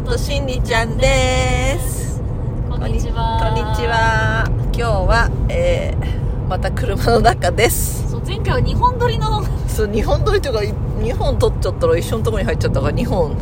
[0.00, 2.20] ーとしんりちゃんです。
[2.68, 3.38] こんにちは。
[3.40, 4.44] こんにちは。
[4.72, 8.10] 今日は、えー、また車の中です。
[8.10, 10.60] そう前回は2本撮りのそう2本撮りというか
[11.00, 13.36] 2本撮っちゃったら一緒のとこに入っちゃったから2本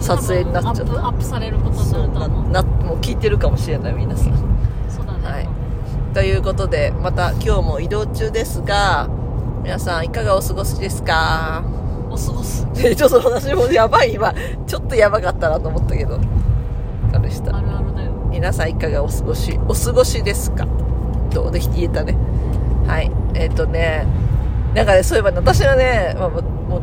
[0.00, 0.82] 撮影になっちゃった。
[0.82, 2.50] アップアップされることになるとな思う。
[2.50, 4.32] なもう聞いてるかもしれない皆さん。
[4.88, 5.48] そうだね、はい。
[6.14, 9.10] ということでまた今日も移動中ですが
[9.62, 11.62] 皆さんいかがお過ごしですか？
[12.10, 14.14] お過ごすえちょっと私もやばい。
[14.14, 14.34] 今
[14.66, 16.18] ちょっとやばかったなと思ったけど。
[17.12, 18.10] あれしたあるあるだよ。
[18.30, 20.66] 皆さんいかがお過ごしお過ごしですか？
[21.32, 22.16] どうで言えたね。
[22.86, 23.10] はい。
[23.34, 24.06] えっ、とね
[24.74, 26.78] なんかねそういえばね私はね、まあ、も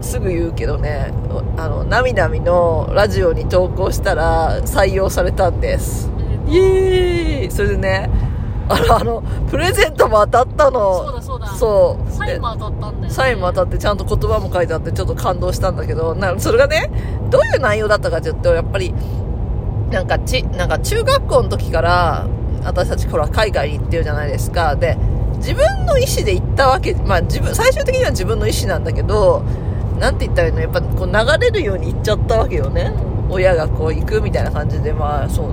[0.00, 1.12] うすぐ言うけどね
[1.56, 6.10] あのなみなみのラジオに投稿したら採用されたんです。
[6.48, 7.50] イエーイ。
[7.50, 8.08] それでね
[8.68, 11.04] あのあのプレゼントも当たったの。
[11.04, 12.12] そうだそうだそう。
[12.12, 16.90] サインも当たったんだよ、ね、サインも当たってちゃんと言葉も書いてあってちょっと感動したんだけどなそれがね
[17.30, 18.94] どういう内容だったかというとやっぱり
[19.90, 22.26] なんかちなんか中学校の時から
[22.64, 24.76] 私たちほら海外に行ってるじゃないですか。
[24.76, 24.96] で
[25.36, 29.42] 自分の意思で行ったわけまあ自分最終的には自分の意思なんだけど
[29.98, 30.60] なんて言ったらいいの？
[30.60, 32.92] やっぱこう流れるように行っちゃったわけよね。
[33.28, 35.50] 親がこう行くみたいな感じでまあそう。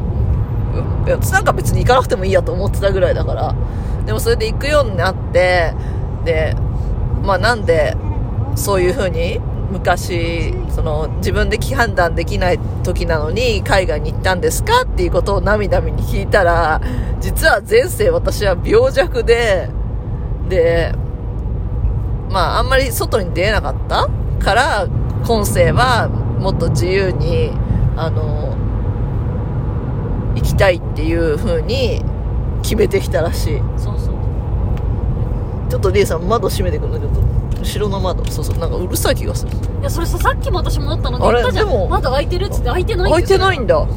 [1.05, 3.55] いや私なんか別に行かなくてもいいやと思ってたぐらいだから。
[4.05, 5.73] でもそれで行くようになって
[6.23, 6.55] で
[7.23, 7.95] まあなんで
[8.55, 9.39] そういう風に
[9.71, 14.83] 昔その自分で判断できない時なのに海外に行ったんですか？
[14.83, 16.81] っていうことを涙目に聞いたら
[17.19, 19.69] 実は前世私は病弱で
[20.49, 20.93] で
[22.29, 24.07] まああんまり外に出れなかった？
[24.43, 24.87] から
[25.25, 27.51] 今世はもっと自由に
[27.95, 28.55] あの
[30.35, 32.03] 行きたいっていう風に
[32.61, 33.61] 決めてきたらしい。
[33.77, 34.12] そうそう。
[35.73, 37.11] ちょっとリエさん窓閉めてくんだけど
[37.59, 38.23] 後ろの窓。
[38.25, 39.51] そうそうなんかうるさい気がする。
[39.81, 41.67] いやそれささっきも私も思ったのにあれ言ったじゃん。
[41.67, 43.87] でもまだ開いてるっつって開いてない開いてないんだ。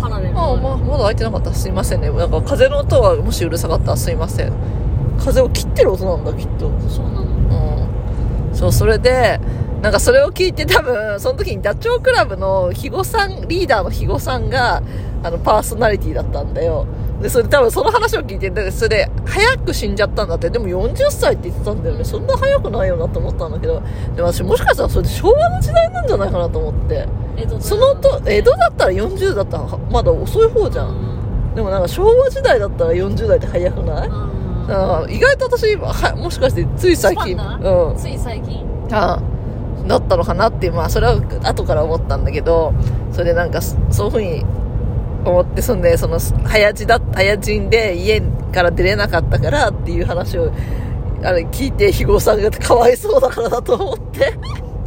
[0.00, 1.52] パラレルああ、まあ、まだ開いてなかった。
[1.52, 2.08] すいませんね。
[2.08, 4.52] なんか風の音がもしうるさかったらすいません。
[5.18, 6.70] 風を切ってる音なんだきっと。
[6.88, 7.24] そうなの。
[8.48, 8.54] うん。
[8.56, 9.38] そうそれで
[9.82, 14.82] なんかそれを聞いて多分その時にダチョウ倶楽部の肥後さんリーダーの肥後さんが
[15.22, 16.86] あのパーソナリティだったんだよ
[17.20, 20.48] でそれで多分その話を聞いてでそれで早く死んじゃったんだって。
[20.48, 22.04] でも40歳って言ってたんだよね。
[22.04, 23.82] そんな早くないよなと思ったんだけど。
[24.16, 27.06] でも私もしかしたらそれで昭和の時代なんじゃないかなと思って。
[27.60, 30.92] そのと江戸だったら40だったらまだ遅い方じゃん。
[31.52, 31.54] ん。
[31.54, 34.04] でもなんか昭和時代だったら40代って早くな
[35.08, 35.16] い？
[35.16, 37.36] 意外と私今はもしかしてつい最近。
[37.36, 37.96] うん。
[37.96, 38.64] つい最近？
[38.92, 39.22] ああ
[39.86, 42.72] だったのかなっていうまあそれは後から思ったんだけど。
[43.12, 44.59] それでなんかそそういうふうに
[45.24, 48.20] 思ってそんでその早死だ早死んで家
[48.52, 50.52] から出れなかったからっていう話を
[51.22, 54.32] あれ聞いて肥後さんがかわいそうだからだと思って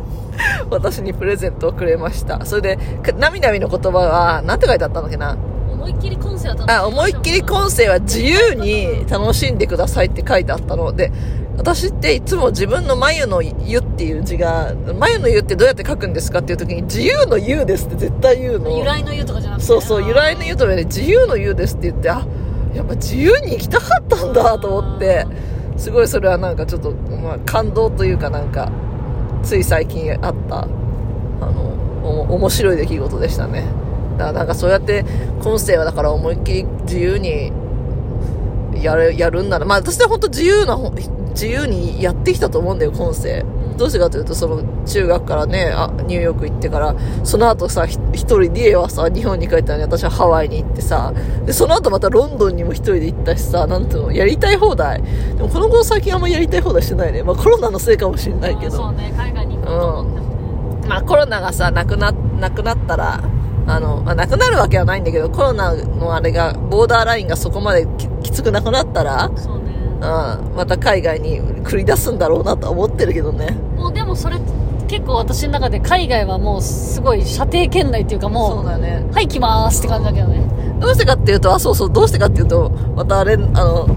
[0.70, 2.44] 私にプレゼントをくれました。
[2.46, 5.38] それでかなみなみの言葉は何て書いてあったんだっけな？
[5.72, 6.86] 思いっきり今世は楽しみましょう。
[6.86, 10.92] あ思いっきり今世は自由に楽しんでくださいって書いてあったの。
[10.94, 11.12] で
[11.58, 18.78] 私っていつも自分の眉の湯っていう字が眉の湯ってどうやって書くんですかっていう時に自由の湯ですって絶対言うの。
[18.78, 19.66] 由来の湯とかじゃなくて。
[19.66, 22.26] そうそう由来の湯とかで自由の湯ですって言ってあ
[22.74, 25.26] やっぱ自由に行きたかったんだと思って。
[25.78, 28.72] すごいそれはなんかちょっと、まあ、感動というかなんか
[29.42, 33.66] つい最近あったあのお面白い出来事でしたね。
[34.18, 35.04] だからなんかそうやって
[35.42, 37.52] 今世はだから思いっきり自由に
[38.84, 40.94] やるやるんならまあ私は本当自由なほ
[41.34, 43.46] 自由にやってきたと思うんだよ今世。
[43.78, 51.12] どうしてかというとその中学からねあニューヨーク行ってからその後さひ一人リエはさ日本に帰ったのに私はハワイに行ってさ
[51.46, 55.02] でその後またロンドンにも一人で行ったしさなんていうのやりたい放題。
[55.02, 57.24] でもこの子最近あんまやりたい放題してないね。
[57.24, 58.72] まあコロナのせいかもしれないけど。
[58.72, 60.88] そうね海外に行こうと思ってもね。
[60.88, 63.24] まあコロナがさなくななくなったら
[63.66, 69.63] あの、まあ、なくなるわけはないんだけどコロナのあれがボーダーラインがそこまでききつくなくなったらそう
[70.56, 73.52] また海外に繰り出すんだろうなとは思ってるけどね。
[73.78, 74.38] もうでもそれ
[74.88, 79.06] 結構私の中で海外はもうすごい射程圏内っていうかそうもうだね。
[79.14, 80.44] はい来まーすって感じだけどね。
[80.80, 83.88] どうしてかっていうとあそうそうどうしてかっていうとまたあれあの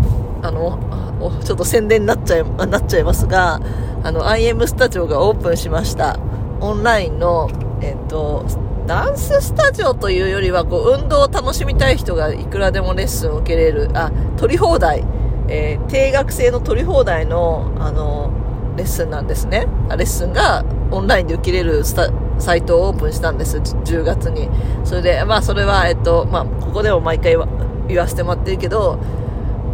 [0.43, 0.79] あの
[1.21, 3.61] おちょっと宣伝になっちゃいなっちゃいますが
[4.05, 6.19] あの IM スタジオがオープンしました。
[6.61, 7.51] オンラインの
[7.83, 8.47] えっと
[8.87, 15.05] ダンススタジオというよりはこう運動を楽しみたい人がいくらでもレッスンを受けれるあ取り放題
[15.49, 18.31] えー定額制の取り放題の、あの、
[18.77, 19.67] レッスンなんですね。
[19.89, 22.07] あレッスンがオンラインで受けれるサ
[22.55, 24.49] イトをオープンしたんです、10月に。
[24.85, 27.47] それで、まあ、それは、えっと、まあ、ここでも毎回は
[27.89, 28.99] 言わせてもらってるけど、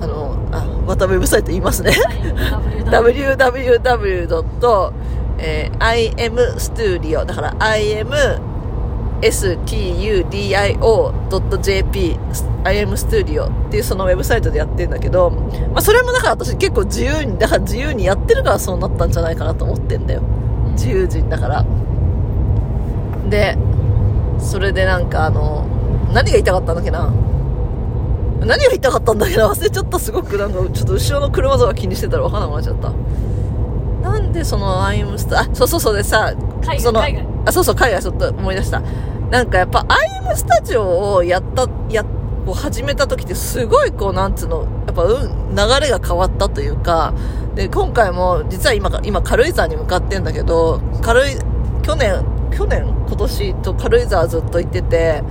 [0.01, 1.93] あの、あ、またウェブサイト言いますね。
[2.87, 4.93] www.
[5.39, 8.07] えー imstudio だから im
[9.23, 10.83] studio.jp
[12.65, 20.23] IM Studio っていうそのウェブサイトでやってるんだけど、まあそれもだから私結構自由に、だから自由にやってるからそうなったんじゃないかなと思ってんだよ。
[20.73, 21.65] 自由人だから。
[23.29, 23.57] で、
[24.39, 25.67] それでなんかあの、
[26.13, 27.13] 何が言いたかったんだっけな
[28.41, 29.99] 何が言いたかったんだっけな忘れちゃった。
[29.99, 32.93] すごくなんかちょっと後ろの車とか気にしてたら分からなくなっちゃった。
[34.03, 37.03] なんでそのアイムスタあ、そうそうそうでさ、海外その
[37.45, 38.83] あ、そうそう、海外ちょっと思い出した。
[39.33, 47.15] なんかやっぱ、アイムスタジオをやった、や、こう始めた時ってすごいこう、なんつうの、やっぱ、うん、流れが変わったというか、
[47.55, 51.39] で、今回も、実は今か、今軽井沢に向かってんだけど、軽い、
[51.83, 55.23] 去年、去年今年と軽井沢ずっと行ってて、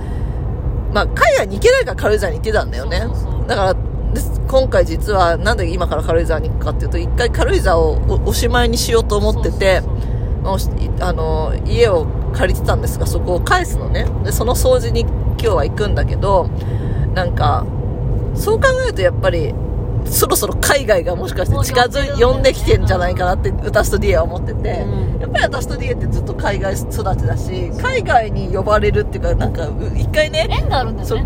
[0.92, 3.02] まあ、海外に行けないから軽井沢に行ってたんだよね。
[3.02, 3.74] そうそうそうだから、
[4.14, 10.11] です今回実は、なんで今から軽井沢に行くかっていうと、一回軽井沢をおおしまいにしようと思ってて、そうそうそう
[10.42, 10.68] もうし
[11.00, 14.06] あの家を借りてたんですがそこを返すのね。
[14.24, 16.48] でその掃除に今日は行くんだけど
[17.14, 17.64] なんか
[18.34, 19.54] そう考えるとやっぱり
[20.04, 25.20] そろそろ海外がもしかして近づい呼んできてんじゃないかなって私とディエは思ってて、うん。
[25.20, 30.48] やっぱり私とディエってずっと海外育ちだし海外に呼ばれるっていうかなんかう一回ね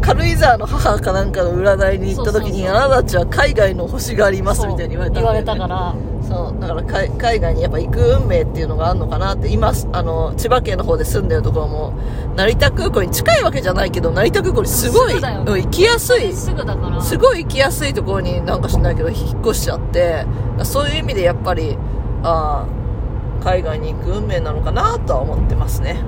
[0.00, 5.94] 軽井沢の母かなんかの占いに行った時にあなたたちは海外の星がありますみたいに言われたね、言われたから
[6.28, 11.92] そう、だから海海外にやっぱ行く運命っていうのがあるのかなって、今、あの、千葉県の方で住んでるところも、
[12.36, 20.26] 成田空港に近いわけじゃないけど、成田空港にすごい、行きやすい、すぐだからすごい行きやすいところになんかしないけど、引っ越しちゃって、
[20.64, 21.78] そういう意味でやっぱり、
[22.22, 26.00] ああ、海外に行く運命なのかなとは思ってますね。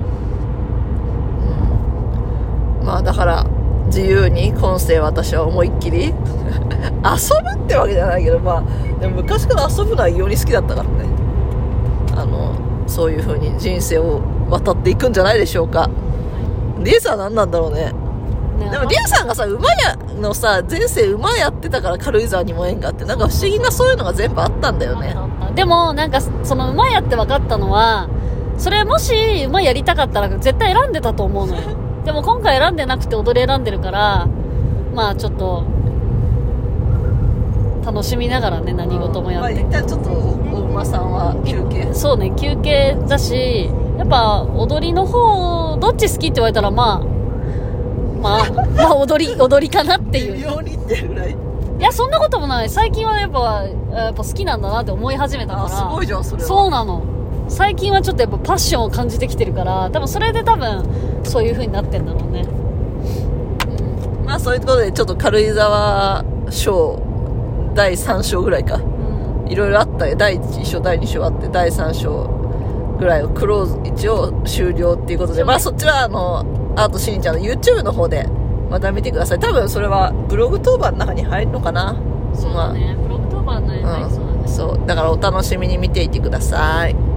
[2.81, 2.85] うん。
[2.85, 3.45] まあだから、
[3.89, 10.89] 自由に今世私は思いっきり 遊ぶってわけじゃないけど、まあ、でも昔から遊ぶのは異様に好きだったからね。
[12.15, 12.51] あの、
[12.87, 15.89] そういう風に人生を渡っていくんじゃないでしょうか。
[16.79, 17.91] リエさんは何なんだろうね。
[18.59, 25.15] ねでもリエさんがさ、馬やのさ、前世馬やってたから軽井沢にも縁があって、なんか不思議なそういうのが全部あったんだよね。
[25.55, 28.07] でもなんかその馬やって分かったのは
[28.57, 29.13] それもし
[29.45, 31.61] 馬やりたかったら絶対選んでたと思うのよ
[32.05, 34.27] でも今回選んでなくて踊り選んでるから
[34.93, 35.65] まあちょっと
[37.85, 41.93] 楽しみながらね何事もやってまあ、ちょっとお馬さんは休憩。
[41.93, 47.19] そうね休憩だしやっぱ踊りの方どっち好きって言われたらまあ
[48.21, 51.31] まあまあ踊り 踊りかなっていう微妙にってぐらい。
[51.79, 53.63] いやそんなこともない最近はやっぱ
[53.97, 56.47] やっぱ好きなんだなって思い始めたからあ、すごいじゃん、それは。
[56.47, 57.01] そうなの
[57.49, 60.83] 最近はちょっとやっぱパッションを感じてきてるから多分それで多分
[61.23, 62.47] そういう風になってんだろうね
[64.29, 67.01] まあそういうことで、ちょっと軽井沢賞、
[67.73, 68.75] 第3章ぐらいか。
[68.75, 68.79] う
[69.47, 70.15] んいろいろあったよ。
[70.15, 72.27] 第1章、第2章あって、第3章
[72.99, 76.45] ぐらいをクローズ、一応終了っていうことで、まあそっちはあの、
[76.75, 78.29] アートしんちゃんの YouTube の方で、
[78.69, 79.39] また見てください。
[79.39, 81.95] 多分それはブログ当番の中に入るのかな
[82.35, 84.79] そうだねブログ当番のやうんつそうだねそう。
[84.85, 87.08] だからお楽しみに見ていてください。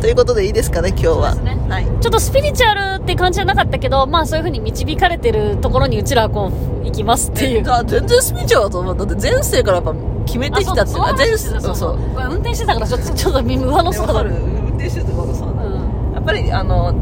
[0.00, 1.34] ということでいいですかね、今日は。
[1.34, 1.56] ね。
[1.68, 1.84] はい。
[1.84, 6.52] ちょっとスピリチュアルって感じじゃなかったけどまあそういう風に導かれてるところにうちらはこ
[6.82, 7.64] う行きますっていう。
[7.86, 8.96] 全然スピーチュアルだと思う。
[8.96, 9.94] だって前世からやっぱ
[10.26, 11.74] 決めてきたっていうああ前世、そう。
[11.74, 16.92] そう運転してたからちょっとちょっと耳上の空だ運転してるところそうんやっぱりあの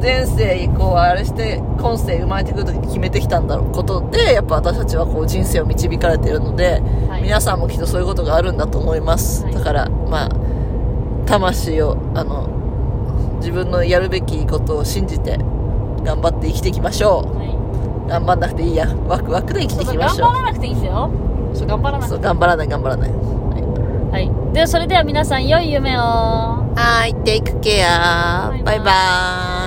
[0.00, 7.22] 前世以降あれして今世生まれてくる時に決めてきたんだろうことでやっぱ私たちはこう人生を導かれているので、はい。
[7.22, 9.54] 皆さんもきっとそういうことがあるんだと思います、はい。
[9.54, 10.45] だからまあ
[11.26, 12.48] 魂をあの
[13.38, 15.36] 自分のやるべきことを信じて
[16.02, 17.52] 頑張って生きていきましょは
[18.06, 18.86] う頑張んなくていいや。
[19.08, 21.10] ワクワクで生きていきましょ頑張らなくていいんだよ。
[21.54, 23.10] そう頑張らうなそう頑張らない頑張らない。
[23.10, 24.54] はい。
[24.54, 26.00] ではそれでは皆さん良い夢を。
[26.00, 27.14] はい。
[27.24, 28.62] Take care バイバイ。
[28.62, 29.65] バイバイ